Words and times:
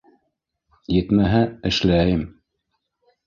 Етмәһә, 0.95 1.43
эшләйем. 1.71 2.23